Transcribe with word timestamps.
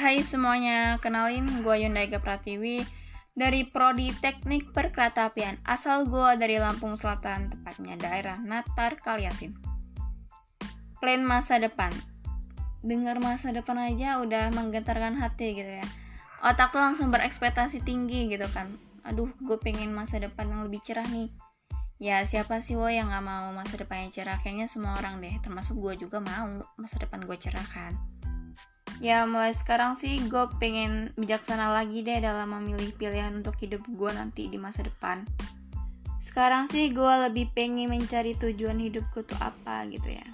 hai 0.00 0.24
semuanya, 0.24 0.96
kenalin 1.04 1.44
gue 1.60 1.76
Yunda 1.84 2.00
Ega 2.00 2.24
Pratiwi 2.24 2.80
dari 3.36 3.68
Prodi 3.68 4.08
Teknik 4.16 4.72
Perkeretaapian. 4.72 5.60
Asal 5.60 6.08
gue 6.08 6.40
dari 6.40 6.56
Lampung 6.56 6.96
Selatan, 6.96 7.52
tepatnya 7.52 8.00
daerah 8.00 8.40
Natar 8.40 8.96
Kaliasin. 8.96 9.52
Plan 11.04 11.20
masa 11.20 11.60
depan. 11.60 11.92
Dengar 12.80 13.20
masa 13.20 13.52
depan 13.52 13.76
aja 13.76 14.24
udah 14.24 14.48
menggetarkan 14.56 15.20
hati 15.20 15.52
gitu 15.52 15.68
ya. 15.68 15.86
Otak 16.40 16.72
tuh 16.72 16.80
langsung 16.80 17.12
berekspektasi 17.12 17.84
tinggi 17.84 18.32
gitu 18.32 18.48
kan. 18.56 18.80
Aduh, 19.04 19.28
gue 19.36 19.60
pengen 19.60 19.92
masa 19.92 20.16
depan 20.16 20.48
yang 20.48 20.64
lebih 20.64 20.80
cerah 20.80 21.04
nih. 21.12 21.28
Ya 22.00 22.24
siapa 22.24 22.64
sih 22.64 22.72
wo 22.72 22.88
yang 22.88 23.12
gak 23.12 23.20
mau 23.20 23.52
masa 23.52 23.76
depannya 23.76 24.08
cerah? 24.08 24.40
Kayaknya 24.40 24.64
semua 24.64 24.96
orang 24.96 25.20
deh, 25.20 25.36
termasuk 25.44 25.76
gue 25.76 26.08
juga 26.08 26.24
mau 26.24 26.64
masa 26.80 26.96
depan 26.96 27.20
gue 27.20 27.36
cerah 27.36 27.68
kan 27.68 27.92
ya 29.00 29.24
mulai 29.24 29.56
sekarang 29.56 29.96
sih 29.96 30.20
gue 30.28 30.44
pengen 30.60 31.16
bijaksana 31.16 31.72
lagi 31.72 32.04
deh 32.04 32.20
dalam 32.20 32.52
memilih 32.52 32.92
pilihan 33.00 33.32
untuk 33.32 33.56
hidup 33.56 33.80
gue 33.88 34.10
nanti 34.12 34.46
di 34.52 34.60
masa 34.60 34.84
depan. 34.84 35.24
Sekarang 36.20 36.68
sih 36.68 36.92
gue 36.92 37.14
lebih 37.26 37.48
pengen 37.56 37.88
mencari 37.88 38.36
tujuan 38.36 38.76
hidupku 38.76 39.24
tuh 39.24 39.40
apa 39.40 39.88
gitu 39.88 40.04
ya. 40.04 40.26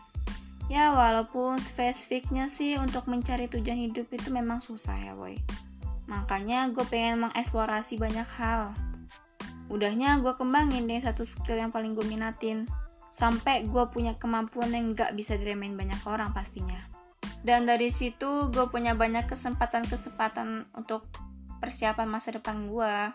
Ya 0.67 0.91
walaupun 0.91 1.63
spesifiknya 1.63 2.51
sih 2.51 2.75
untuk 2.75 3.07
mencari 3.07 3.47
tujuan 3.47 3.87
hidup 3.87 4.11
itu 4.11 4.35
memang 4.35 4.59
susah 4.59 4.99
ya 4.99 5.15
boy. 5.15 5.39
Makanya 6.11 6.75
gue 6.75 6.83
pengen 6.91 7.23
mengeksplorasi 7.23 8.03
banyak 8.03 8.27
hal. 8.35 8.75
Udahnya 9.71 10.19
gue 10.19 10.35
kembangin 10.35 10.91
deh 10.91 10.99
satu 10.99 11.23
skill 11.23 11.63
yang 11.63 11.71
paling 11.71 11.95
gue 11.95 12.03
minatin. 12.03 12.67
Sampai 13.15 13.63
gue 13.63 13.85
punya 13.95 14.19
kemampuan 14.19 14.75
yang 14.75 14.91
gak 14.93 15.15
bisa 15.15 15.39
diremehin 15.39 15.79
banyak 15.79 16.03
orang 16.03 16.35
pastinya 16.35 16.96
dan 17.47 17.63
dari 17.63 17.95
situ 17.95 18.51
gue 18.51 18.67
punya 18.75 18.99
banyak 18.99 19.31
kesempatan-kesempatan 19.31 20.67
untuk 20.75 21.07
persiapan 21.63 22.11
masa 22.11 22.35
depan 22.35 22.67
gue 22.67 23.15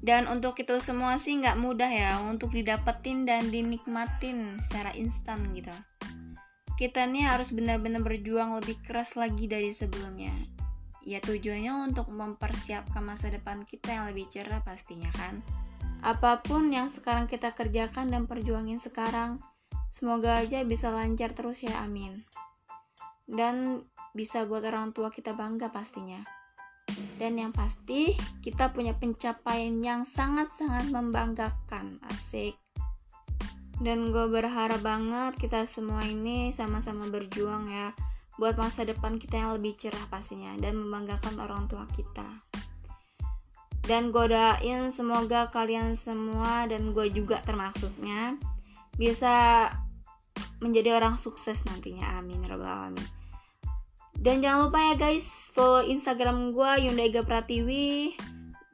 dan 0.00 0.24
untuk 0.32 0.56
itu 0.56 0.80
semua 0.80 1.20
sih 1.20 1.36
nggak 1.36 1.60
mudah 1.60 1.92
ya 1.92 2.16
untuk 2.24 2.56
didapetin 2.56 3.28
dan 3.28 3.52
dinikmatin 3.52 4.56
secara 4.64 4.96
instan 4.96 5.52
gitu. 5.52 5.72
Kita 6.80 7.04
nih 7.04 7.28
harus 7.28 7.52
benar-benar 7.52 8.00
berjuang 8.00 8.56
lebih 8.56 8.80
keras 8.80 9.12
lagi 9.20 9.44
dari 9.44 9.68
sebelumnya. 9.68 10.32
Ya 11.04 11.20
tujuannya 11.20 11.92
untuk 11.92 12.08
mempersiapkan 12.08 13.04
masa 13.04 13.28
depan 13.28 13.68
kita 13.68 13.92
yang 13.92 14.08
lebih 14.08 14.32
cerah 14.32 14.64
pastinya 14.64 15.12
kan. 15.12 15.44
Apa 16.00 16.40
pun 16.40 16.72
yang 16.72 16.88
sekarang 16.88 17.28
kita 17.28 17.52
kerjakan 17.52 18.08
dan 18.08 18.24
perjuangin 18.24 18.80
sekarang 18.80 19.44
semoga 19.92 20.40
aja 20.40 20.64
bisa 20.64 20.88
lancar 20.88 21.36
terus 21.36 21.60
ya 21.60 21.76
amin 21.84 22.24
dan 23.30 23.86
bisa 24.10 24.42
buat 24.44 24.66
orang 24.66 24.90
tua 24.90 25.14
kita 25.14 25.32
bangga 25.38 25.70
pastinya. 25.70 26.20
Dan 27.16 27.38
yang 27.38 27.54
pasti, 27.54 28.18
kita 28.42 28.74
punya 28.74 28.96
pencapaian 28.98 29.78
yang 29.78 30.02
sangat-sangat 30.02 30.90
membanggakan. 30.90 32.02
Asik. 32.10 32.58
Dan 33.80 34.12
gue 34.12 34.26
berharap 34.28 34.82
banget 34.84 35.40
kita 35.40 35.64
semua 35.64 36.04
ini 36.04 36.52
sama-sama 36.52 37.08
berjuang 37.08 37.72
ya 37.72 37.96
buat 38.36 38.56
masa 38.60 38.84
depan 38.84 39.16
kita 39.16 39.40
yang 39.40 39.56
lebih 39.56 39.72
cerah 39.76 40.04
pastinya 40.12 40.52
dan 40.60 40.76
membanggakan 40.76 41.40
orang 41.40 41.64
tua 41.64 41.88
kita. 41.96 42.28
Dan 43.80 44.12
gue 44.12 44.28
doain 44.28 44.92
semoga 44.92 45.48
kalian 45.48 45.96
semua 45.96 46.68
dan 46.68 46.92
gue 46.92 47.08
juga 47.08 47.40
termasuknya 47.40 48.36
bisa 49.00 49.68
menjadi 50.60 51.00
orang 51.00 51.16
sukses 51.16 51.64
nantinya. 51.64 52.20
Amin. 52.20 52.44
Ya 52.44 52.56
alamin. 52.56 53.19
Dan 54.20 54.44
jangan 54.44 54.68
lupa 54.68 54.92
ya 54.92 54.94
guys, 55.00 55.48
follow 55.56 55.80
Instagram 55.80 56.52
gue 56.52 56.70
Yunda 56.84 57.08
Ega 57.08 57.24
Pratiwi 57.24 58.12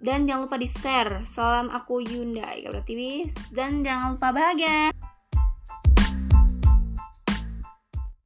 dan 0.02 0.26
jangan 0.26 0.50
lupa 0.50 0.58
di 0.58 0.66
share. 0.66 1.22
Salam 1.22 1.70
aku 1.70 2.02
Yunda 2.02 2.50
Ega 2.50 2.74
Pratiwi 2.74 3.30
dan 3.54 3.86
jangan 3.86 4.18
lupa 4.18 4.34
bahagia. 4.34 4.90